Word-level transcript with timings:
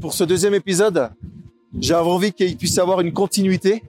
pour 0.00 0.12
ce 0.12 0.24
deuxième 0.24 0.54
épisode, 0.54 1.10
j'ai 1.78 1.94
envie 1.94 2.32
qu'il 2.32 2.56
puisse 2.56 2.78
avoir 2.78 3.00
une 3.00 3.12
continuité 3.12 3.82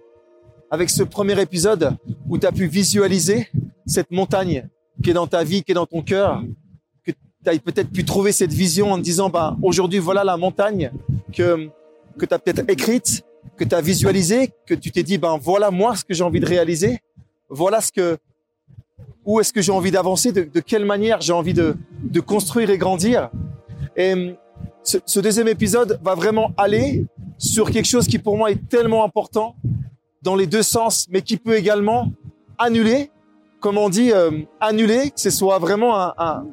avec 0.69 0.89
ce 0.89 1.03
premier 1.03 1.39
épisode 1.39 1.95
où 2.27 2.37
tu 2.37 2.45
as 2.45 2.51
pu 2.51 2.67
visualiser 2.67 3.47
cette 3.85 4.11
montagne 4.11 4.67
qui 5.03 5.11
est 5.11 5.13
dans 5.13 5.27
ta 5.27 5.43
vie, 5.43 5.63
qui 5.63 5.71
est 5.71 5.75
dans 5.75 5.85
ton 5.85 6.01
cœur, 6.01 6.43
que 7.03 7.11
tu 7.11 7.59
peut-être 7.59 7.91
pu 7.91 8.03
trouver 8.05 8.31
cette 8.31 8.53
vision 8.53 8.91
en 8.91 8.97
te 8.97 9.03
disant, 9.03 9.29
bah, 9.29 9.55
aujourd'hui, 9.61 9.99
voilà 9.99 10.23
la 10.23 10.37
montagne 10.37 10.91
que, 11.33 11.69
que 12.17 12.25
tu 12.25 12.33
as 12.33 12.39
peut-être 12.39 12.69
écrite, 12.69 13.23
que 13.57 13.63
tu 13.63 13.75
as 13.75 13.81
visualisée, 13.81 14.51
que 14.65 14.73
tu 14.73 14.91
t'es 14.91 15.03
dit, 15.03 15.17
ben, 15.17 15.37
voilà 15.37 15.71
moi 15.71 15.95
ce 15.95 16.03
que 16.03 16.13
j'ai 16.13 16.23
envie 16.23 16.39
de 16.39 16.45
réaliser, 16.45 16.99
voilà 17.49 17.81
ce 17.81 17.91
que, 17.91 18.17
où 19.25 19.39
est-ce 19.39 19.53
que 19.53 19.61
j'ai 19.61 19.71
envie 19.71 19.91
d'avancer, 19.91 20.31
de, 20.31 20.43
de, 20.43 20.59
quelle 20.59 20.85
manière 20.85 21.21
j'ai 21.21 21.33
envie 21.33 21.53
de, 21.53 21.75
de 22.03 22.19
construire 22.19 22.69
et 22.69 22.77
grandir. 22.77 23.29
Et 23.95 24.35
ce, 24.85 24.97
ce 25.05 25.19
deuxième 25.19 25.47
épisode 25.47 25.99
va 26.03 26.15
vraiment 26.15 26.51
aller 26.57 27.05
sur 27.37 27.69
quelque 27.71 27.87
chose 27.87 28.07
qui 28.07 28.19
pour 28.19 28.37
moi 28.37 28.51
est 28.51 28.69
tellement 28.69 29.03
important 29.03 29.55
dans 30.21 30.35
les 30.35 30.47
deux 30.47 30.63
sens, 30.63 31.07
mais 31.09 31.21
qui 31.21 31.37
peut 31.37 31.55
également 31.55 32.11
annuler, 32.57 33.11
comme 33.59 33.77
on 33.77 33.89
dit, 33.89 34.11
euh, 34.11 34.31
annuler, 34.59 35.11
que 35.11 35.19
ce 35.19 35.29
soit 35.29 35.59
vraiment 35.59 35.99
un, 35.99 36.13
un, 36.17 36.45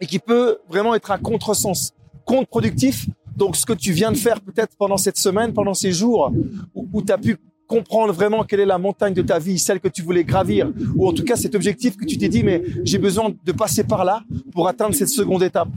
et 0.00 0.06
qui 0.06 0.18
peut 0.18 0.58
vraiment 0.68 0.94
être 0.94 1.10
un 1.10 1.18
contresens, 1.18 1.92
contre-productif. 2.24 3.06
Donc, 3.36 3.56
ce 3.56 3.64
que 3.64 3.72
tu 3.72 3.92
viens 3.92 4.12
de 4.12 4.16
faire 4.16 4.40
peut-être 4.40 4.76
pendant 4.76 4.98
cette 4.98 5.16
semaine, 5.16 5.52
pendant 5.52 5.74
ces 5.74 5.92
jours, 5.92 6.32
où, 6.74 6.86
où 6.92 7.02
tu 7.02 7.12
as 7.12 7.18
pu 7.18 7.38
comprendre 7.72 8.12
vraiment 8.12 8.44
quelle 8.44 8.60
est 8.60 8.66
la 8.66 8.76
montagne 8.76 9.14
de 9.14 9.22
ta 9.22 9.38
vie, 9.38 9.58
celle 9.58 9.80
que 9.80 9.88
tu 9.88 10.02
voulais 10.02 10.24
gravir, 10.24 10.70
ou 10.94 11.08
en 11.08 11.12
tout 11.14 11.24
cas 11.24 11.36
cet 11.36 11.54
objectif 11.54 11.96
que 11.96 12.04
tu 12.04 12.18
t'es 12.18 12.28
dit, 12.28 12.42
mais 12.42 12.62
j'ai 12.84 12.98
besoin 12.98 13.32
de 13.48 13.52
passer 13.52 13.82
par 13.82 14.04
là 14.04 14.22
pour 14.52 14.68
atteindre 14.68 14.94
cette 14.94 15.08
seconde 15.08 15.42
étape. 15.42 15.68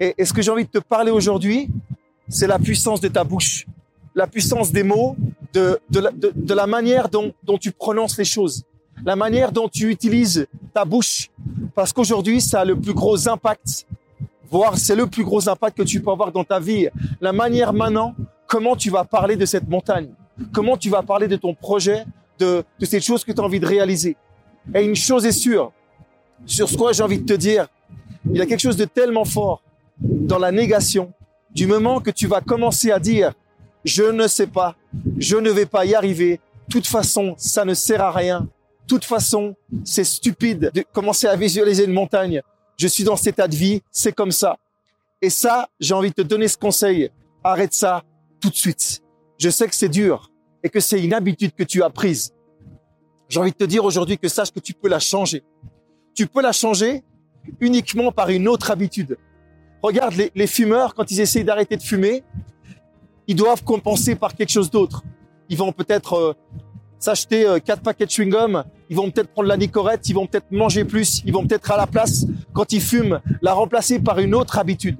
Et, 0.00 0.24
ce 0.24 0.32
que 0.32 0.42
j'ai 0.42 0.50
envie 0.50 0.64
de 0.64 0.74
te 0.78 0.80
parler 0.80 1.12
aujourd'hui, 1.12 1.68
c'est 2.28 2.48
la 2.48 2.58
puissance 2.58 3.00
de 3.00 3.06
ta 3.06 3.22
bouche, 3.22 3.66
la 4.12 4.26
puissance 4.26 4.72
des 4.72 4.82
mots, 4.82 5.14
de 5.52 6.54
la 6.60 6.66
manière 6.66 7.08
dont, 7.08 7.32
dont 7.44 7.58
tu 7.58 7.70
prononces 7.70 8.18
les 8.18 8.24
choses, 8.24 8.64
la 9.04 9.14
manière 9.14 9.52
dont 9.52 9.68
tu 9.68 9.88
utilises 9.88 10.48
ta 10.74 10.84
bouche, 10.84 11.30
parce 11.76 11.92
qu'aujourd'hui, 11.92 12.40
ça 12.40 12.62
a 12.62 12.64
le 12.64 12.74
plus 12.74 12.92
gros 12.92 13.28
impact, 13.28 13.86
voire 14.50 14.76
c'est 14.76 14.96
le 14.96 15.06
plus 15.06 15.22
gros 15.22 15.48
impact 15.48 15.78
que 15.78 15.84
tu 15.84 16.00
peux 16.00 16.10
avoir 16.10 16.32
dans 16.32 16.44
ta 16.44 16.58
vie. 16.58 16.88
La 17.20 17.32
manière 17.32 17.72
maintenant, 17.72 18.16
comment 18.48 18.74
tu 18.74 18.90
vas 18.90 19.04
parler 19.04 19.36
de 19.36 19.46
cette 19.46 19.68
montagne, 19.68 20.10
comment 20.52 20.76
tu 20.76 20.90
vas 20.90 21.02
parler 21.02 21.28
de 21.28 21.36
ton 21.36 21.54
projet, 21.54 22.04
de, 22.38 22.64
de 22.78 22.86
cette 22.86 23.04
chose 23.04 23.24
que 23.24 23.32
tu 23.32 23.40
as 23.40 23.44
envie 23.44 23.60
de 23.60 23.66
réaliser. 23.66 24.16
Et 24.74 24.84
une 24.84 24.96
chose 24.96 25.26
est 25.26 25.32
sûre, 25.32 25.72
sur 26.46 26.68
ce 26.68 26.76
quoi 26.76 26.92
j'ai 26.92 27.02
envie 27.02 27.18
de 27.18 27.26
te 27.26 27.38
dire, 27.38 27.68
il 28.30 28.36
y 28.36 28.40
a 28.40 28.46
quelque 28.46 28.60
chose 28.60 28.76
de 28.76 28.84
tellement 28.84 29.24
fort 29.24 29.62
dans 29.98 30.38
la 30.38 30.52
négation, 30.52 31.12
du 31.50 31.66
moment 31.66 32.00
que 32.00 32.10
tu 32.10 32.26
vas 32.26 32.40
commencer 32.40 32.90
à 32.90 32.98
dire 32.98 33.32
je 33.84 34.02
ne 34.02 34.28
sais 34.28 34.46
pas, 34.46 34.76
je 35.18 35.36
ne 35.36 35.50
vais 35.50 35.66
pas 35.66 35.84
y 35.86 35.94
arriver, 35.94 36.40
de 36.68 36.72
toute 36.72 36.86
façon, 36.86 37.34
ça 37.38 37.64
ne 37.64 37.74
sert 37.74 38.02
à 38.02 38.12
rien, 38.12 38.40
de 38.40 38.86
toute 38.86 39.04
façon, 39.04 39.56
c'est 39.84 40.04
stupide 40.04 40.70
de 40.74 40.84
commencer 40.92 41.26
à 41.26 41.36
visualiser 41.36 41.84
une 41.84 41.92
montagne, 41.92 42.42
je 42.76 42.86
suis 42.86 43.04
dans 43.04 43.16
cet 43.16 43.34
état 43.34 43.48
de 43.48 43.56
vie, 43.56 43.82
c'est 43.90 44.12
comme 44.12 44.32
ça. 44.32 44.56
Et 45.22 45.30
ça, 45.30 45.68
j'ai 45.78 45.94
envie 45.94 46.10
de 46.10 46.14
te 46.14 46.22
donner 46.22 46.48
ce 46.48 46.56
conseil, 46.56 47.10
arrête 47.44 47.74
ça 47.74 48.02
tout 48.40 48.50
de 48.50 48.54
suite. 48.54 49.02
Je 49.40 49.48
sais 49.48 49.66
que 49.66 49.74
c'est 49.74 49.88
dur 49.88 50.30
et 50.62 50.68
que 50.68 50.80
c'est 50.80 51.02
une 51.02 51.14
habitude 51.14 51.52
que 51.54 51.64
tu 51.64 51.82
as 51.82 51.88
prise. 51.88 52.34
J'ai 53.30 53.40
envie 53.40 53.52
de 53.52 53.56
te 53.56 53.64
dire 53.64 53.84
aujourd'hui 53.86 54.18
que 54.18 54.28
sache 54.28 54.52
que 54.52 54.60
tu 54.60 54.74
peux 54.74 54.88
la 54.88 54.98
changer. 54.98 55.42
Tu 56.14 56.26
peux 56.26 56.42
la 56.42 56.52
changer 56.52 57.02
uniquement 57.58 58.12
par 58.12 58.28
une 58.28 58.46
autre 58.46 58.70
habitude. 58.70 59.16
Regarde 59.82 60.14
les, 60.34 60.46
fumeurs, 60.46 60.94
quand 60.94 61.10
ils 61.10 61.20
essayent 61.20 61.44
d'arrêter 61.44 61.78
de 61.78 61.82
fumer, 61.82 62.22
ils 63.26 63.34
doivent 63.34 63.64
compenser 63.64 64.14
par 64.14 64.34
quelque 64.34 64.50
chose 64.50 64.70
d'autre. 64.70 65.04
Ils 65.48 65.56
vont 65.56 65.72
peut-être 65.72 66.12
euh, 66.12 66.34
s'acheter 66.98 67.46
euh, 67.46 67.60
quatre 67.60 67.82
paquets 67.82 68.04
de 68.04 68.10
chewing-gum, 68.10 68.62
ils 68.90 68.96
vont 68.96 69.10
peut-être 69.10 69.30
prendre 69.30 69.48
la 69.48 69.56
nicorette, 69.56 70.06
ils 70.06 70.14
vont 70.14 70.26
peut-être 70.26 70.50
manger 70.50 70.84
plus, 70.84 71.22
ils 71.24 71.32
vont 71.32 71.46
peut-être 71.46 71.70
à 71.70 71.78
la 71.78 71.86
place, 71.86 72.26
quand 72.52 72.72
ils 72.74 72.82
fument, 72.82 73.20
la 73.40 73.54
remplacer 73.54 74.00
par 74.00 74.18
une 74.18 74.34
autre 74.34 74.58
habitude. 74.58 74.98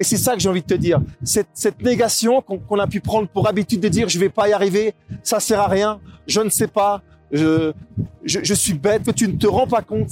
Et 0.00 0.04
c'est 0.04 0.16
ça 0.16 0.34
que 0.34 0.40
j'ai 0.40 0.48
envie 0.48 0.62
de 0.62 0.66
te 0.66 0.74
dire. 0.74 1.00
Cette, 1.22 1.48
cette 1.54 1.80
négation 1.82 2.42
qu'on 2.42 2.78
a 2.78 2.86
pu 2.86 3.00
prendre 3.00 3.28
pour 3.28 3.48
habitude 3.48 3.80
de 3.80 3.88
dire 3.88 4.08
je 4.08 4.18
vais 4.18 4.28
pas 4.28 4.48
y 4.48 4.52
arriver, 4.52 4.94
ça 5.22 5.40
sert 5.40 5.60
à 5.60 5.68
rien, 5.68 6.00
je 6.26 6.40
ne 6.40 6.50
sais 6.50 6.66
pas, 6.66 7.02
je, 7.30 7.72
je, 8.24 8.40
je 8.42 8.54
suis 8.54 8.74
bête, 8.74 9.04
que 9.04 9.10
tu 9.10 9.28
ne 9.28 9.36
te 9.36 9.46
rends 9.46 9.66
pas 9.66 9.82
compte, 9.82 10.10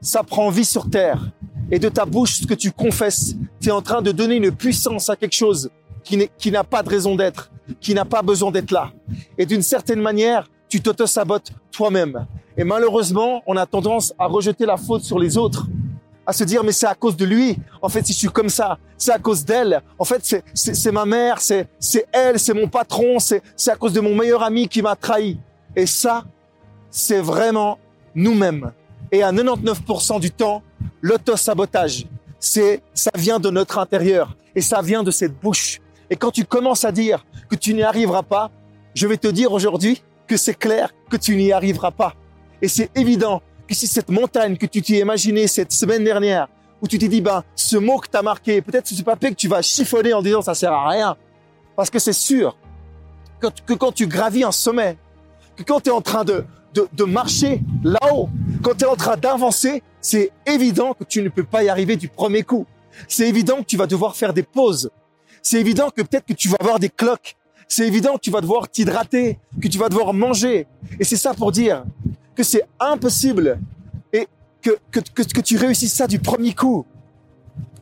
ça 0.00 0.22
prend 0.22 0.48
vie 0.50 0.64
sur 0.64 0.88
terre. 0.88 1.30
Et 1.70 1.78
de 1.78 1.88
ta 1.88 2.06
bouche, 2.06 2.36
ce 2.40 2.46
que 2.46 2.54
tu 2.54 2.72
confesses, 2.72 3.34
tu 3.60 3.68
es 3.68 3.72
en 3.72 3.82
train 3.82 4.00
de 4.00 4.10
donner 4.12 4.36
une 4.36 4.50
puissance 4.50 5.10
à 5.10 5.16
quelque 5.16 5.34
chose 5.34 5.70
qui 6.02 6.50
n'a 6.50 6.64
pas 6.64 6.82
de 6.82 6.88
raison 6.88 7.14
d'être, 7.14 7.50
qui 7.80 7.92
n'a 7.92 8.06
pas 8.06 8.22
besoin 8.22 8.50
d'être 8.50 8.70
là. 8.70 8.90
Et 9.36 9.44
d'une 9.44 9.60
certaine 9.60 10.00
manière, 10.00 10.48
tu 10.68 10.80
t'auto-sabotes 10.80 11.52
toi-même. 11.70 12.26
Et 12.56 12.64
malheureusement, 12.64 13.42
on 13.46 13.56
a 13.56 13.66
tendance 13.66 14.14
à 14.18 14.26
rejeter 14.26 14.64
la 14.64 14.76
faute 14.76 15.02
sur 15.02 15.18
les 15.18 15.36
autres, 15.36 15.66
à 16.28 16.32
se 16.34 16.44
dire 16.44 16.62
mais 16.62 16.72
c'est 16.72 16.86
à 16.86 16.94
cause 16.94 17.16
de 17.16 17.24
lui. 17.24 17.56
En 17.80 17.88
fait, 17.88 18.06
si 18.06 18.12
je 18.12 18.18
suis 18.18 18.28
comme 18.28 18.50
ça, 18.50 18.78
c'est 18.98 19.12
à 19.12 19.18
cause 19.18 19.46
d'elle. 19.46 19.80
En 19.98 20.04
fait, 20.04 20.20
c'est 20.22 20.44
c'est 20.52 20.92
ma 20.92 21.06
mère, 21.06 21.40
c'est 21.40 21.66
c'est 21.80 22.06
elle, 22.12 22.38
c'est 22.38 22.52
mon 22.52 22.68
patron, 22.68 23.18
c'est 23.18 23.42
c'est 23.56 23.70
à 23.70 23.76
cause 23.76 23.94
de 23.94 24.00
mon 24.00 24.14
meilleur 24.14 24.42
ami 24.42 24.68
qui 24.68 24.82
m'a 24.82 24.94
trahi. 24.94 25.38
Et 25.74 25.86
ça, 25.86 26.24
c'est 26.90 27.22
vraiment 27.22 27.78
nous-mêmes. 28.14 28.72
Et 29.10 29.22
à 29.22 29.32
99% 29.32 30.20
du 30.20 30.30
temps, 30.30 30.62
l'auto-sabotage, 31.00 32.04
c'est 32.38 32.82
ça 32.92 33.10
vient 33.14 33.40
de 33.40 33.48
notre 33.48 33.78
intérieur 33.78 34.36
et 34.54 34.60
ça 34.60 34.82
vient 34.82 35.02
de 35.02 35.10
cette 35.10 35.40
bouche. 35.40 35.80
Et 36.10 36.16
quand 36.16 36.30
tu 36.30 36.44
commences 36.44 36.84
à 36.84 36.92
dire 36.92 37.24
que 37.48 37.56
tu 37.56 37.72
n'y 37.72 37.82
arriveras 37.82 38.22
pas, 38.22 38.50
je 38.94 39.06
vais 39.06 39.16
te 39.16 39.28
dire 39.28 39.50
aujourd'hui 39.50 40.02
que 40.26 40.36
c'est 40.36 40.58
clair 40.58 40.90
que 41.08 41.16
tu 41.16 41.36
n'y 41.36 41.52
arriveras 41.52 41.90
pas. 41.90 42.12
Et 42.60 42.68
c'est 42.68 42.90
évident 42.94 43.40
que 43.68 43.74
si 43.74 43.86
cette 43.86 44.10
montagne 44.10 44.56
que 44.56 44.66
tu 44.66 44.82
t'es 44.82 45.00
imaginé 45.00 45.46
cette 45.46 45.72
semaine 45.72 46.02
dernière, 46.02 46.48
où 46.80 46.88
tu 46.88 46.98
t'es 46.98 47.08
dit, 47.08 47.20
ben, 47.20 47.44
ce 47.54 47.76
mot 47.76 47.98
que 47.98 48.08
tu 48.08 48.16
as 48.16 48.22
marqué, 48.22 48.62
peut-être 48.62 48.86
ce 48.86 49.02
papier 49.02 49.30
que 49.30 49.34
tu 49.34 49.48
vas 49.48 49.62
chiffonner 49.62 50.14
en 50.14 50.22
disant 50.22 50.42
ça 50.42 50.54
sert 50.54 50.72
à 50.72 50.88
rien. 50.88 51.16
Parce 51.76 51.90
que 51.90 51.98
c'est 51.98 52.12
sûr 52.12 52.56
que, 53.40 53.74
quand 53.74 53.92
tu 53.92 54.06
gravis 54.06 54.44
un 54.44 54.52
sommet, 54.52 54.96
que 55.56 55.62
quand 55.62 55.80
tu 55.80 55.90
es 55.90 55.92
en 55.92 56.00
train 56.00 56.24
de, 56.24 56.44
de, 56.74 56.88
de 56.92 57.04
marcher 57.04 57.60
là-haut, 57.84 58.28
quand 58.62 58.74
tu 58.76 58.84
es 58.84 58.88
en 58.88 58.96
train 58.96 59.16
d'avancer, 59.16 59.82
c'est 60.00 60.32
évident 60.46 60.94
que 60.94 61.04
tu 61.04 61.22
ne 61.22 61.28
peux 61.28 61.44
pas 61.44 61.62
y 61.62 61.68
arriver 61.68 61.96
du 61.96 62.08
premier 62.08 62.42
coup. 62.42 62.66
C'est 63.06 63.28
évident 63.28 63.58
que 63.58 63.66
tu 63.66 63.76
vas 63.76 63.86
devoir 63.86 64.16
faire 64.16 64.32
des 64.32 64.42
pauses 64.42 64.90
c'est 65.42 65.60
évident 65.60 65.90
que 65.90 66.02
peut-être 66.02 66.26
que 66.26 66.32
tu 66.32 66.48
vas 66.48 66.56
avoir 66.60 66.78
des 66.78 66.88
cloques. 66.88 67.36
C'est 67.68 67.86
évident 67.86 68.14
que 68.14 68.20
tu 68.20 68.30
vas 68.30 68.40
devoir 68.40 68.68
t'hydrater, 68.68 69.38
que 69.60 69.68
tu 69.68 69.78
vas 69.78 69.88
devoir 69.88 70.12
manger. 70.14 70.66
Et 70.98 71.04
c'est 71.04 71.16
ça 71.16 71.34
pour 71.34 71.52
dire 71.52 71.84
que 72.38 72.44
c'est 72.44 72.62
impossible 72.78 73.58
et 74.12 74.28
que, 74.62 74.70
que, 74.92 75.00
que, 75.00 75.40
tu 75.40 75.56
réussisses 75.56 75.92
ça 75.92 76.06
du 76.06 76.20
premier 76.20 76.54
coup. 76.54 76.86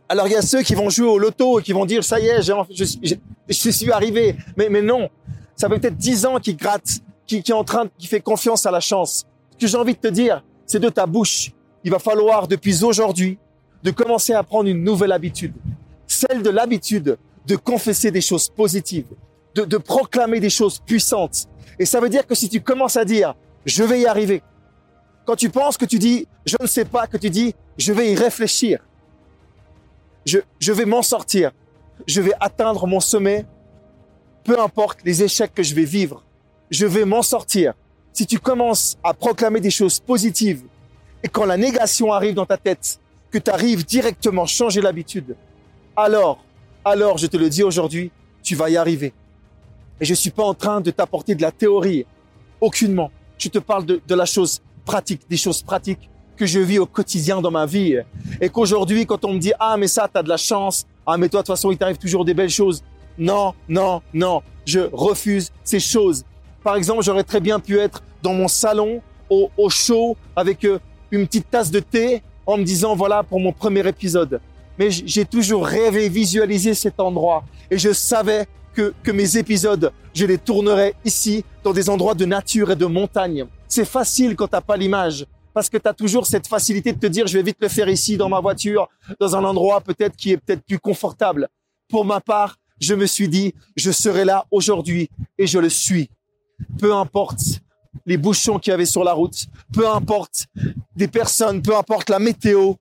Alors 0.09 0.29
il 0.29 0.33
y 0.33 0.37
a 0.37 0.41
ceux 0.41 0.63
qui 0.63 0.75
vont 0.75 0.89
jouer 0.89 1.09
au 1.09 1.19
loto 1.19 1.61
et 1.61 1.63
qui 1.63 1.75
vont 1.75 1.85
dire 1.85 2.03
ça 2.03 2.19
y 2.19 2.25
est, 2.25 2.41
je, 2.41 2.55
je, 3.03 3.15
je 3.49 3.71
suis 3.71 3.93
arrivé. 3.93 4.35
Mais, 4.57 4.71
mais 4.71 4.81
non, 4.81 5.11
ça 5.57 5.69
fait 5.69 5.79
peut-être 5.79 5.99
dix 5.99 6.25
ans 6.25 6.41
qu'il 6.41 6.57
gratte, 6.57 7.01
qui, 7.27 7.43
qui 7.43 7.51
est 7.51 7.55
en 7.55 7.65
train, 7.65 7.91
qui 7.99 8.07
fait 8.07 8.21
confiance 8.21 8.65
à 8.65 8.71
la 8.71 8.81
chance. 8.81 9.27
Ce 9.51 9.59
que 9.59 9.67
j'ai 9.67 9.77
envie 9.77 9.93
de 9.93 9.99
te 9.99 10.09
dire, 10.09 10.43
c'est 10.65 10.81
de 10.81 10.89
ta 10.89 11.05
bouche. 11.05 11.53
Il 11.85 11.91
va 11.91 11.99
falloir 11.99 12.49
depuis 12.49 12.83
aujourd'hui 12.83 13.39
de 13.83 13.91
commencer 13.91 14.33
à 14.33 14.43
prendre 14.43 14.71
une 14.71 14.83
nouvelle 14.83 15.13
habitude, 15.13 15.53
celle 16.07 16.43
de 16.43 16.49
l'habitude 16.49 17.19
de 17.47 17.57
confesser 17.57 18.11
des 18.11 18.23
choses 18.23 18.49
positives, 18.49 19.13
de, 19.55 19.67
de 19.67 19.77
proclamer 19.77 20.41
des 20.41 20.49
choses 20.49 20.79
puissantes. 20.79 21.47
Et 21.79 21.85
ça 21.85 22.01
veut 22.01 22.09
dire 22.09 22.27
que 22.27 22.35
si 22.35 22.49
tu 22.49 22.63
commences 22.63 22.97
à 22.97 23.05
dire, 23.05 23.35
je 23.67 23.83
vais 23.83 24.01
y 24.01 24.07
arriver, 24.07 24.43
quand 25.27 25.37
tu 25.37 25.51
penses 25.51 25.77
que 25.77 25.85
tu 25.85 25.99
dis, 25.99 26.27
je 26.47 26.57
ne 26.61 26.67
sais 26.67 26.85
pas, 26.85 27.07
que 27.07 27.17
tu 27.17 27.29
dis, 27.29 27.55
je 27.77 27.93
vais 27.93 28.13
y 28.13 28.15
réfléchir, 28.15 28.81
je, 30.25 30.39
je 30.59 30.73
vais 30.73 30.87
m'en 30.87 31.03
sortir, 31.03 31.51
je 32.07 32.21
vais 32.21 32.33
atteindre 32.41 32.87
mon 32.87 33.01
sommet, 33.01 33.45
peu 34.45 34.59
importe 34.59 35.01
les 35.05 35.23
échecs 35.23 35.53
que 35.53 35.63
je 35.63 35.75
vais 35.75 35.85
vivre, 35.85 36.23
je 36.71 36.87
vais 36.87 37.05
m'en 37.05 37.23
sortir. 37.23 37.75
Si 38.13 38.27
tu 38.27 38.39
commences 38.39 38.97
à 39.05 39.13
proclamer 39.13 39.61
des 39.61 39.71
choses 39.71 40.01
positives 40.01 40.63
et 41.23 41.29
quand 41.29 41.45
la 41.45 41.57
négation 41.57 42.13
arrive 42.13 42.35
dans 42.35 42.47
ta 42.47 42.57
tête, 42.57 42.99
que 43.31 43.39
tu 43.39 43.51
arrives 43.51 43.85
directement 43.85 44.47
changer 44.47 44.81
l'habitude, 44.81 45.37
alors 45.97 46.39
alors 46.87 47.19
je 47.19 47.27
te 47.27 47.37
le 47.37 47.49
dis 47.49 47.65
aujourd'hui, 47.65 48.13
tu 48.45 48.55
vas 48.55 48.71
y 48.71 48.77
arriver. 48.77 49.13
Et 50.01 50.05
je 50.05 50.15
suis 50.15 50.31
pas 50.31 50.45
en 50.45 50.55
train 50.55 50.81
de 50.81 50.93
t'apporter 50.93 51.35
de 51.35 51.43
la 51.43 51.51
théorie, 51.51 52.07
aucunement. 52.61 53.11
Te 53.51 53.59
parle 53.59 53.87
de, 53.87 54.15
la 54.15 54.25
chose 54.25 54.61
pratique, 54.85 55.23
des 55.29 55.37
choses 55.37 55.63
pratiques 55.63 56.11
que 56.37 56.47
je 56.47 56.61
vis 56.61 56.79
au 56.79 56.87
quotidien 56.87 57.41
dans 57.41 57.51
ma 57.51 57.67
vie. 57.67 57.97
Et 58.41 58.49
qu'aujourd'hui, 58.49 59.07
quand 59.07 59.25
on 59.25 59.35
me 59.35 59.39
dit, 59.39 59.53
ah, 59.59 59.77
mais 59.79 59.89
ça, 59.89 60.09
tu 60.13 60.19
as 60.19 60.23
de 60.23 60.29
la 60.29 60.37
chance, 60.37 60.85
ah, 61.07 61.17
mais 61.17 61.29
toi, 61.29 61.41
de 61.41 61.47
toute 61.47 61.55
façon, 61.55 61.71
il 61.71 61.79
t'arrive 61.79 61.97
toujours 61.97 62.25
des 62.25 62.35
belles 62.35 62.51
choses. 62.51 62.83
Non, 63.19 63.55
non, 63.69 64.03
non, 64.13 64.43
je 64.67 64.81
refuse 64.93 65.51
ces 65.65 65.81
choses. 65.81 66.25
Par 66.63 66.77
exemple, 66.77 67.03
j'aurais 67.03 67.25
très 67.25 67.41
bien 67.41 67.61
pu 67.61 67.79
être 67.79 68.03
dans 68.23 68.35
mon 68.35 68.49
salon, 68.49 69.01
au, 69.31 69.51
au 69.57 69.71
chaud, 69.71 70.17
avec 70.35 70.65
euh, 70.65 70.79
une 71.11 71.27
petite 71.27 71.51
tasse 71.51 71.71
de 71.71 71.81
thé, 71.81 72.23
en 72.47 72.57
me 72.57 72.65
disant, 72.65 72.95
voilà, 72.95 73.23
pour 73.23 73.41
mon 73.41 73.53
premier 73.53 73.87
épisode, 73.87 74.41
mais 74.79 74.91
j'ai 74.91 75.25
toujours 75.25 75.67
rêvé, 75.67 76.09
visualisé 76.09 76.75
cet 76.75 77.01
endroit. 77.01 77.45
Et 77.71 77.79
je 77.79 77.93
savais 77.93 78.47
que, 78.77 78.93
que 79.03 79.11
mes 79.11 79.39
épisodes, 79.39 79.91
je 80.15 80.27
les 80.27 80.39
tournerais 80.39 80.95
ici, 81.05 81.45
dans 81.65 81.73
des 81.73 81.89
endroits 81.89 82.15
de 82.15 82.27
nature 82.27 82.71
et 82.71 82.77
de 82.77 82.87
montagne. 82.87 83.47
C'est 83.67 83.87
facile 83.87 84.37
quand 84.37 84.49
t'as 84.49 84.61
pas 84.61 84.77
l'image, 84.77 85.27
parce 85.55 85.71
que 85.71 85.79
tu 85.79 85.89
as 85.89 85.95
toujours 85.95 86.27
cette 86.27 86.47
facilité 86.47 86.93
de 86.93 86.99
te 86.99 87.07
dire, 87.07 87.27
je 87.27 87.39
vais 87.39 87.43
vite 87.43 87.57
le 87.61 87.69
faire 87.69 87.89
ici, 87.89 88.19
dans 88.19 88.29
ma 88.29 88.41
voiture, 88.41 88.89
dans 89.19 89.35
un 89.35 89.43
endroit 89.43 89.81
peut-être 89.81 90.15
qui 90.15 90.33
est 90.33 90.37
peut-être 90.37 90.63
plus 90.63 90.79
confortable. 90.79 91.49
Pour 91.89 92.05
ma 92.05 92.21
part, 92.21 92.59
je 92.79 92.95
me 92.95 93.07
suis 93.07 93.29
dit, 93.29 93.55
je 93.77 93.91
serai 93.91 94.27
là 94.27 94.45
aujourd'hui 94.51 95.09
et 95.39 95.47
je 95.47 95.59
le 95.59 95.71
suis. 95.71 96.11
Peu 96.79 96.95
importe 96.95 97.41
les 98.05 98.19
bouchons 98.19 98.59
qu'il 98.59 98.73
y 98.73 98.75
avait 98.75 98.85
sur 98.85 99.03
la 99.03 99.15
route, 99.15 99.47
peu 99.73 99.89
importe 99.89 100.47
des 100.95 101.09
personnes, 101.09 101.63
peu 101.63 101.75
importe 101.75 102.11
la 102.11 102.19
météo, 102.19 102.75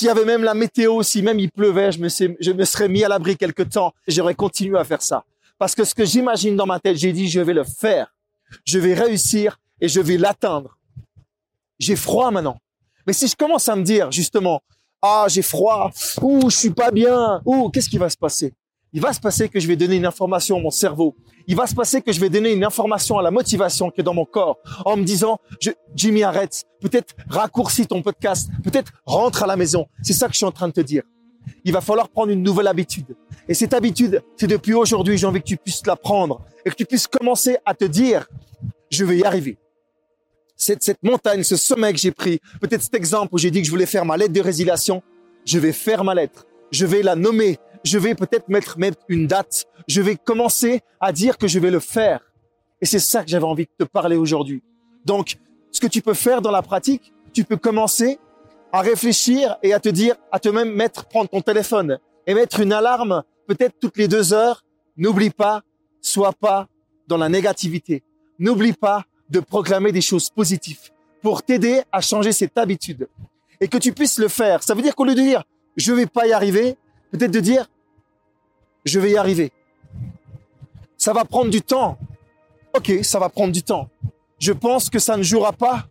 s'il 0.00 0.06
y 0.06 0.10
avait 0.10 0.24
même 0.24 0.42
la 0.42 0.54
météo, 0.54 1.02
si 1.02 1.20
même 1.20 1.38
il 1.38 1.50
pleuvait, 1.50 1.92
je 1.92 2.00
me, 2.00 2.64
serais 2.64 2.88
mis 2.88 3.04
à 3.04 3.08
l'abri 3.08 3.36
quelque 3.36 3.62
temps 3.62 3.92
j'aurais 4.08 4.34
continué 4.34 4.78
à 4.78 4.84
faire 4.84 5.02
ça. 5.02 5.26
Parce 5.58 5.74
que 5.74 5.84
ce 5.84 5.94
que 5.94 6.06
j'imagine 6.06 6.56
dans 6.56 6.64
ma 6.64 6.80
tête, 6.80 6.96
j'ai 6.96 7.12
dit, 7.12 7.28
je 7.28 7.38
vais 7.38 7.52
le 7.52 7.64
faire. 7.64 8.14
Je 8.64 8.78
vais 8.78 8.94
réussir 8.94 9.60
et 9.78 9.88
je 9.88 10.00
vais 10.00 10.16
l'atteindre. 10.16 10.78
J'ai 11.78 11.96
froid 11.96 12.30
maintenant. 12.30 12.56
Mais 13.06 13.12
si 13.12 13.28
je 13.28 13.36
commence 13.36 13.68
à 13.68 13.76
me 13.76 13.82
dire, 13.82 14.10
justement, 14.10 14.62
ah, 15.02 15.26
j'ai 15.28 15.42
froid, 15.42 15.90
ou 16.22 16.48
je 16.48 16.56
suis 16.56 16.70
pas 16.70 16.90
bien, 16.90 17.42
ou 17.44 17.68
qu'est-ce 17.68 17.90
qui 17.90 17.98
va 17.98 18.08
se 18.08 18.16
passer? 18.16 18.54
Il 18.92 19.00
va 19.00 19.12
se 19.12 19.20
passer 19.20 19.48
que 19.48 19.60
je 19.60 19.68
vais 19.68 19.76
donner 19.76 19.96
une 19.96 20.06
information 20.06 20.56
à 20.56 20.60
mon 20.60 20.70
cerveau. 20.70 21.16
Il 21.46 21.56
va 21.56 21.66
se 21.66 21.74
passer 21.74 22.02
que 22.02 22.12
je 22.12 22.20
vais 22.20 22.28
donner 22.28 22.52
une 22.52 22.64
information 22.64 23.18
à 23.18 23.22
la 23.22 23.30
motivation 23.30 23.90
qui 23.90 24.00
est 24.00 24.04
dans 24.04 24.14
mon 24.14 24.24
corps 24.24 24.58
en 24.84 24.96
me 24.96 25.04
disant, 25.04 25.38
je, 25.60 25.70
Jimmy, 25.94 26.24
arrête. 26.24 26.64
Peut-être 26.80 27.14
raccourcis 27.28 27.86
ton 27.86 28.02
podcast. 28.02 28.50
Peut-être 28.64 28.92
rentre 29.06 29.44
à 29.44 29.46
la 29.46 29.56
maison. 29.56 29.86
C'est 30.02 30.12
ça 30.12 30.26
que 30.26 30.32
je 30.32 30.38
suis 30.38 30.46
en 30.46 30.52
train 30.52 30.66
de 30.68 30.72
te 30.72 30.80
dire. 30.80 31.04
Il 31.64 31.72
va 31.72 31.80
falloir 31.80 32.08
prendre 32.08 32.32
une 32.32 32.42
nouvelle 32.42 32.66
habitude. 32.66 33.16
Et 33.48 33.54
cette 33.54 33.74
habitude, 33.74 34.22
c'est 34.36 34.46
depuis 34.46 34.74
aujourd'hui, 34.74 35.16
j'ai 35.18 35.26
envie 35.26 35.40
que 35.40 35.46
tu 35.46 35.56
puisses 35.56 35.86
la 35.86 35.96
prendre 35.96 36.44
et 36.64 36.70
que 36.70 36.74
tu 36.74 36.84
puisses 36.84 37.06
commencer 37.06 37.58
à 37.64 37.74
te 37.74 37.84
dire, 37.84 38.26
je 38.90 39.04
vais 39.04 39.18
y 39.18 39.24
arriver. 39.24 39.56
Cette, 40.56 40.82
cette 40.82 41.02
montagne, 41.02 41.42
ce 41.42 41.56
sommet 41.56 41.92
que 41.92 41.98
j'ai 41.98 42.10
pris, 42.10 42.40
peut-être 42.60 42.82
cet 42.82 42.94
exemple 42.94 43.34
où 43.34 43.38
j'ai 43.38 43.50
dit 43.50 43.60
que 43.60 43.66
je 43.66 43.70
voulais 43.70 43.86
faire 43.86 44.04
ma 44.04 44.16
lettre 44.16 44.32
de 44.32 44.40
résiliation, 44.40 45.02
je 45.44 45.58
vais 45.58 45.72
faire 45.72 46.04
ma 46.04 46.14
lettre. 46.14 46.46
Je 46.70 46.86
vais 46.86 47.02
la 47.02 47.16
nommer 47.16 47.58
je 47.84 47.98
vais 47.98 48.14
peut-être 48.14 48.48
mettre, 48.48 48.78
mettre 48.78 48.98
une 49.08 49.26
date. 49.26 49.66
Je 49.88 50.00
vais 50.00 50.16
commencer 50.16 50.80
à 51.00 51.12
dire 51.12 51.38
que 51.38 51.48
je 51.48 51.58
vais 51.58 51.70
le 51.70 51.80
faire. 51.80 52.20
Et 52.80 52.86
c'est 52.86 52.98
ça 52.98 53.22
que 53.22 53.30
j'avais 53.30 53.44
envie 53.44 53.64
de 53.64 53.84
te 53.84 53.88
parler 53.88 54.16
aujourd'hui. 54.16 54.62
Donc, 55.04 55.36
ce 55.70 55.80
que 55.80 55.86
tu 55.86 56.02
peux 56.02 56.14
faire 56.14 56.42
dans 56.42 56.50
la 56.50 56.62
pratique, 56.62 57.12
tu 57.32 57.44
peux 57.44 57.56
commencer 57.56 58.18
à 58.72 58.80
réfléchir 58.80 59.56
et 59.62 59.72
à 59.72 59.80
te 59.80 59.88
dire, 59.88 60.16
à 60.32 60.38
te 60.38 60.48
même 60.48 60.72
mettre, 60.72 61.06
prendre 61.06 61.28
ton 61.28 61.40
téléphone 61.40 61.98
et 62.26 62.34
mettre 62.34 62.60
une 62.60 62.72
alarme 62.72 63.22
peut-être 63.46 63.74
toutes 63.80 63.96
les 63.96 64.08
deux 64.08 64.32
heures. 64.32 64.64
N'oublie 64.96 65.30
pas, 65.30 65.62
sois 66.00 66.32
pas 66.32 66.68
dans 67.08 67.16
la 67.16 67.28
négativité. 67.28 68.02
N'oublie 68.38 68.72
pas 68.72 69.04
de 69.28 69.40
proclamer 69.40 69.92
des 69.92 70.00
choses 70.00 70.30
positives 70.30 70.90
pour 71.22 71.42
t'aider 71.42 71.82
à 71.92 72.00
changer 72.00 72.32
cette 72.32 72.56
habitude 72.58 73.08
et 73.60 73.68
que 73.68 73.78
tu 73.78 73.92
puisses 73.92 74.18
le 74.18 74.28
faire. 74.28 74.62
Ça 74.62 74.74
veut 74.74 74.82
dire 74.82 74.94
qu'au 74.94 75.04
lieu 75.04 75.14
de 75.14 75.20
dire, 75.20 75.44
je 75.76 75.92
vais 75.92 76.06
pas 76.06 76.26
y 76.26 76.32
arriver, 76.32 76.76
Peut-être 77.10 77.30
de 77.30 77.40
dire, 77.40 77.68
je 78.84 79.00
vais 79.00 79.12
y 79.12 79.16
arriver. 79.16 79.52
Ça 80.96 81.12
va 81.12 81.24
prendre 81.24 81.50
du 81.50 81.62
temps. 81.62 81.98
Ok, 82.74 82.92
ça 83.02 83.18
va 83.18 83.28
prendre 83.28 83.52
du 83.52 83.62
temps. 83.62 83.88
Je 84.38 84.52
pense 84.52 84.88
que 84.90 84.98
ça 84.98 85.16
ne 85.16 85.22
jouera 85.22 85.52
pas. 85.52 85.86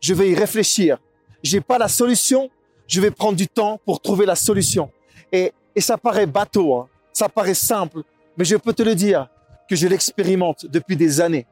Je 0.00 0.12
vais 0.14 0.30
y 0.30 0.34
réfléchir. 0.34 0.98
J'ai 1.42 1.60
pas 1.60 1.78
la 1.78 1.88
solution. 1.88 2.50
Je 2.86 3.00
vais 3.00 3.10
prendre 3.10 3.36
du 3.36 3.48
temps 3.48 3.80
pour 3.84 4.00
trouver 4.00 4.26
la 4.26 4.34
solution. 4.34 4.90
Et, 5.32 5.52
et 5.74 5.80
ça 5.80 5.98
paraît 5.98 6.26
bateau, 6.26 6.74
hein. 6.74 6.88
ça 7.12 7.28
paraît 7.28 7.54
simple, 7.54 8.02
mais 8.36 8.44
je 8.44 8.56
peux 8.56 8.72
te 8.72 8.82
le 8.82 8.94
dire 8.94 9.28
que 9.68 9.76
je 9.76 9.86
l'expérimente 9.88 10.66
depuis 10.66 10.96
des 10.96 11.20
années 11.20 11.46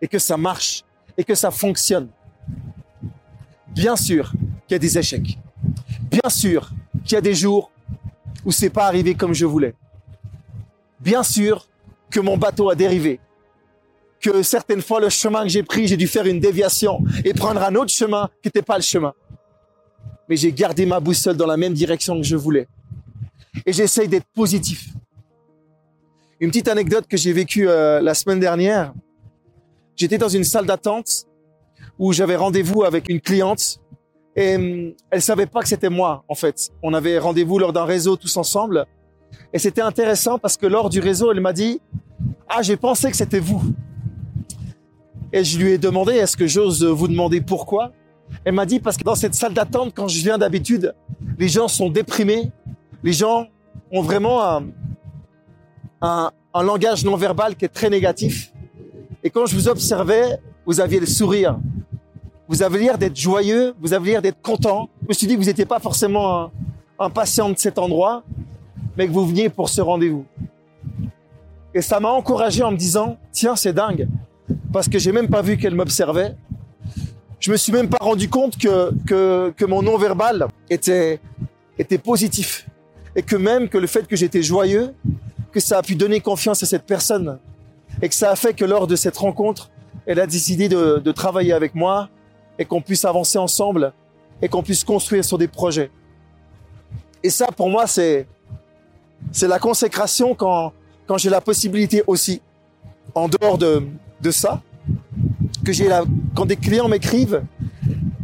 et 0.00 0.08
que 0.08 0.18
ça 0.18 0.36
marche 0.36 0.84
et 1.16 1.24
que 1.24 1.34
ça 1.34 1.50
fonctionne. 1.50 2.08
Bien 3.68 3.96
sûr 3.96 4.32
qu'il 4.66 4.74
y 4.74 4.76
a 4.76 4.78
des 4.78 4.98
échecs. 4.98 5.38
Bien 6.10 6.28
sûr 6.28 6.70
qu'il 7.04 7.12
y 7.12 7.16
a 7.16 7.20
des 7.20 7.34
jours 7.34 7.70
où 8.44 8.52
c'est 8.52 8.70
pas 8.70 8.86
arrivé 8.86 9.14
comme 9.14 9.34
je 9.34 9.46
voulais. 9.46 9.74
Bien 11.00 11.22
sûr 11.22 11.66
que 12.10 12.20
mon 12.20 12.36
bateau 12.36 12.70
a 12.70 12.74
dérivé, 12.74 13.20
que 14.20 14.42
certaines 14.42 14.82
fois 14.82 15.00
le 15.00 15.08
chemin 15.08 15.42
que 15.42 15.48
j'ai 15.48 15.62
pris, 15.62 15.86
j'ai 15.86 15.96
dû 15.96 16.06
faire 16.06 16.26
une 16.26 16.40
déviation 16.40 17.02
et 17.24 17.32
prendre 17.32 17.62
un 17.62 17.74
autre 17.74 17.92
chemin 17.92 18.28
qui 18.42 18.48
n'était 18.48 18.62
pas 18.62 18.76
le 18.76 18.82
chemin. 18.82 19.14
Mais 20.28 20.36
j'ai 20.36 20.52
gardé 20.52 20.86
ma 20.86 21.00
boussole 21.00 21.36
dans 21.36 21.46
la 21.46 21.56
même 21.56 21.72
direction 21.72 22.16
que 22.16 22.22
je 22.22 22.36
voulais. 22.36 22.68
Et 23.66 23.72
j'essaye 23.72 24.08
d'être 24.08 24.26
positif. 24.34 24.88
Une 26.38 26.50
petite 26.50 26.68
anecdote 26.68 27.06
que 27.08 27.16
j'ai 27.16 27.32
vécue 27.32 27.68
euh, 27.68 28.00
la 28.00 28.14
semaine 28.14 28.40
dernière. 28.40 28.94
J'étais 29.96 30.18
dans 30.18 30.28
une 30.28 30.44
salle 30.44 30.66
d'attente 30.66 31.26
où 31.98 32.12
j'avais 32.12 32.36
rendez-vous 32.36 32.84
avec 32.84 33.08
une 33.08 33.20
cliente 33.20 33.80
et 34.36 34.56
hum, 34.56 34.92
elle 35.10 35.22
savait 35.22 35.46
pas 35.46 35.60
que 35.60 35.68
c'était 35.68 35.88
moi, 35.88 36.24
en 36.28 36.34
fait. 36.34 36.70
On 36.82 36.94
avait 36.94 37.18
rendez-vous 37.18 37.58
lors 37.58 37.72
d'un 37.72 37.84
réseau 37.84 38.16
tous 38.16 38.36
ensemble. 38.36 38.86
Et 39.52 39.58
c'était 39.58 39.82
intéressant 39.82 40.38
parce 40.38 40.56
que 40.56 40.66
lors 40.66 40.90
du 40.90 41.00
réseau, 41.00 41.32
elle 41.32 41.40
m'a 41.40 41.52
dit, 41.52 41.80
ah, 42.48 42.62
j'ai 42.62 42.76
pensé 42.76 43.10
que 43.10 43.16
c'était 43.16 43.40
vous. 43.40 43.62
Et 45.32 45.44
je 45.44 45.58
lui 45.58 45.72
ai 45.72 45.78
demandé, 45.78 46.14
est-ce 46.14 46.36
que 46.36 46.46
j'ose 46.46 46.84
vous 46.84 47.08
demander 47.08 47.40
pourquoi? 47.40 47.92
Elle 48.44 48.54
m'a 48.54 48.66
dit, 48.66 48.80
parce 48.80 48.96
que 48.96 49.04
dans 49.04 49.14
cette 49.14 49.34
salle 49.34 49.54
d'attente, 49.54 49.92
quand 49.94 50.08
je 50.08 50.22
viens 50.22 50.38
d'habitude, 50.38 50.94
les 51.38 51.48
gens 51.48 51.68
sont 51.68 51.90
déprimés. 51.90 52.50
Les 53.02 53.12
gens 53.12 53.48
ont 53.92 54.02
vraiment 54.02 54.62
un 56.02 56.32
langage 56.54 57.04
non 57.04 57.16
verbal 57.16 57.56
qui 57.56 57.64
est 57.64 57.68
très 57.68 57.90
négatif. 57.90 58.52
Et 59.22 59.30
quand 59.30 59.46
je 59.46 59.54
vous 59.54 59.68
observais, 59.68 60.38
vous 60.66 60.80
aviez 60.80 61.00
le 61.00 61.06
sourire. 61.06 61.58
Vous 62.50 62.64
avez 62.64 62.80
l'air 62.80 62.98
d'être 62.98 63.14
joyeux, 63.14 63.74
vous 63.80 63.92
avez 63.92 64.10
l'air 64.10 64.22
d'être 64.22 64.42
content. 64.42 64.88
Je 65.02 65.08
me 65.08 65.12
suis 65.12 65.28
dit 65.28 65.34
que 65.34 65.38
vous 65.38 65.46
n'étiez 65.46 65.66
pas 65.66 65.78
forcément 65.78 66.50
impatient 66.98 67.48
de 67.48 67.56
cet 67.56 67.78
endroit, 67.78 68.24
mais 68.96 69.06
que 69.06 69.12
vous 69.12 69.24
veniez 69.24 69.48
pour 69.48 69.68
ce 69.68 69.80
rendez-vous. 69.80 70.24
Et 71.74 71.80
ça 71.80 72.00
m'a 72.00 72.08
encouragé 72.08 72.64
en 72.64 72.72
me 72.72 72.76
disant, 72.76 73.18
tiens, 73.30 73.54
c'est 73.54 73.72
dingue, 73.72 74.08
parce 74.72 74.88
que 74.88 74.98
j'ai 74.98 75.12
même 75.12 75.28
pas 75.28 75.42
vu 75.42 75.58
qu'elle 75.58 75.76
m'observait. 75.76 76.34
Je 77.38 77.52
me 77.52 77.56
suis 77.56 77.70
même 77.70 77.88
pas 77.88 78.04
rendu 78.04 78.28
compte 78.28 78.58
que, 78.58 78.90
que, 79.06 79.54
que 79.56 79.64
mon 79.64 79.80
non-verbal 79.82 80.48
était, 80.70 81.20
était 81.78 81.98
positif. 81.98 82.68
Et 83.14 83.22
que 83.22 83.36
même 83.36 83.68
que 83.68 83.78
le 83.78 83.86
fait 83.86 84.08
que 84.08 84.16
j'étais 84.16 84.42
joyeux, 84.42 84.92
que 85.52 85.60
ça 85.60 85.78
a 85.78 85.82
pu 85.82 85.94
donner 85.94 86.20
confiance 86.20 86.64
à 86.64 86.66
cette 86.66 86.84
personne. 86.84 87.38
Et 88.02 88.08
que 88.08 88.14
ça 88.16 88.28
a 88.28 88.34
fait 88.34 88.54
que 88.54 88.64
lors 88.64 88.88
de 88.88 88.96
cette 88.96 89.18
rencontre, 89.18 89.70
elle 90.04 90.18
a 90.18 90.26
décidé 90.26 90.68
de 90.68 91.12
travailler 91.12 91.52
avec 91.52 91.76
moi, 91.76 92.08
et 92.60 92.66
qu'on 92.66 92.82
puisse 92.82 93.06
avancer 93.06 93.38
ensemble 93.38 93.92
et 94.42 94.48
qu'on 94.48 94.62
puisse 94.62 94.84
construire 94.84 95.24
sur 95.24 95.38
des 95.38 95.48
projets. 95.48 95.90
Et 97.22 97.30
ça, 97.30 97.46
pour 97.46 97.70
moi, 97.70 97.86
c'est, 97.86 98.28
c'est 99.32 99.48
la 99.48 99.58
consécration 99.58 100.34
quand, 100.34 100.74
quand 101.06 101.16
j'ai 101.16 101.30
la 101.30 101.40
possibilité 101.40 102.04
aussi, 102.06 102.42
en 103.14 103.28
dehors 103.28 103.56
de, 103.56 103.82
de 104.20 104.30
ça, 104.30 104.62
que 105.64 105.72
j'ai 105.72 105.88
la, 105.88 106.04
quand 106.34 106.44
des 106.44 106.56
clients 106.56 106.88
m'écrivent 106.88 107.42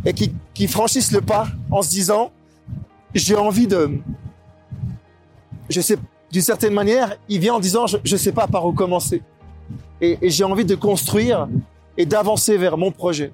et 0.04 0.12
qui, 0.12 0.32
qui 0.52 0.68
franchissent 0.68 1.12
le 1.12 1.22
pas 1.22 1.48
en 1.70 1.80
se 1.80 1.88
disant, 1.88 2.30
j'ai 3.14 3.36
envie 3.36 3.66
de, 3.66 3.98
je 5.70 5.80
sais, 5.80 5.96
d'une 6.30 6.42
certaine 6.42 6.74
manière, 6.74 7.16
il 7.30 7.40
vient 7.40 7.54
en 7.54 7.60
disant, 7.60 7.86
je, 7.86 7.96
je 8.04 8.16
sais 8.16 8.32
pas 8.32 8.46
par 8.46 8.66
où 8.66 8.72
commencer. 8.72 9.22
Et 10.02 10.18
j'ai 10.28 10.44
envie 10.44 10.66
de 10.66 10.74
construire 10.74 11.48
et 11.96 12.04
d'avancer 12.04 12.58
vers 12.58 12.76
mon 12.76 12.90
projet. 12.90 13.32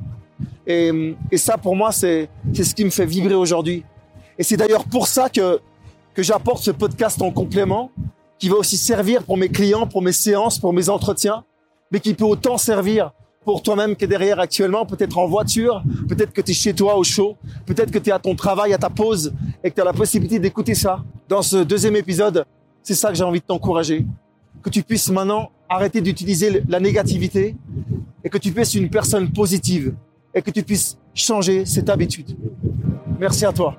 Et, 0.66 1.14
ça, 1.36 1.58
pour 1.58 1.76
moi, 1.76 1.92
c'est 1.92 2.28
ce 2.54 2.74
qui 2.74 2.84
me 2.84 2.90
fait 2.90 3.06
vibrer 3.06 3.34
aujourd'hui. 3.34 3.84
Et 4.38 4.42
c'est 4.42 4.56
d'ailleurs 4.56 4.84
pour 4.84 5.06
ça 5.06 5.28
que, 5.28 5.60
que 6.14 6.22
j'apporte 6.22 6.62
ce 6.62 6.70
podcast 6.70 7.20
en 7.20 7.30
complément, 7.30 7.90
qui 8.38 8.48
va 8.48 8.56
aussi 8.56 8.76
servir 8.76 9.22
pour 9.22 9.36
mes 9.36 9.48
clients, 9.48 9.86
pour 9.86 10.02
mes 10.02 10.12
séances, 10.12 10.58
pour 10.58 10.72
mes 10.72 10.88
entretiens, 10.88 11.44
mais 11.90 12.00
qui 12.00 12.14
peut 12.14 12.24
autant 12.24 12.58
servir 12.58 13.12
pour 13.44 13.62
toi-même 13.62 13.96
qui 13.96 14.04
est 14.04 14.08
derrière 14.08 14.38
actuellement, 14.38 14.86
peut-être 14.86 15.18
en 15.18 15.26
voiture, 15.26 15.82
peut-être 16.08 16.32
que 16.32 16.40
tu 16.40 16.52
es 16.52 16.54
chez 16.54 16.74
toi 16.74 16.96
au 16.96 17.04
chaud, 17.04 17.36
peut-être 17.66 17.90
que 17.90 17.98
tu 17.98 18.10
es 18.10 18.12
à 18.12 18.18
ton 18.18 18.34
travail, 18.34 18.72
à 18.72 18.78
ta 18.78 18.90
pause, 18.90 19.32
et 19.62 19.70
que 19.70 19.74
tu 19.74 19.80
as 19.80 19.84
la 19.84 19.92
possibilité 19.92 20.38
d'écouter 20.38 20.74
ça. 20.74 21.02
Dans 21.28 21.42
ce 21.42 21.56
deuxième 21.56 21.96
épisode, 21.96 22.44
c'est 22.82 22.94
ça 22.94 23.08
que 23.08 23.14
j'ai 23.14 23.24
envie 23.24 23.40
de 23.40 23.44
t'encourager. 23.44 24.06
Que 24.62 24.70
tu 24.70 24.82
puisses 24.82 25.10
maintenant 25.10 25.50
arrêter 25.68 26.00
d'utiliser 26.00 26.62
la 26.68 26.78
négativité 26.78 27.56
et 28.22 28.28
que 28.28 28.38
tu 28.38 28.52
puisses 28.52 28.74
une 28.74 28.90
personne 28.90 29.30
positive 29.32 29.94
et 30.34 30.42
que 30.42 30.50
tu 30.50 30.62
puisses 30.62 30.98
changer 31.14 31.64
cette 31.64 31.88
habitude. 31.88 32.36
Merci 33.18 33.44
à 33.44 33.52
toi. 33.52 33.76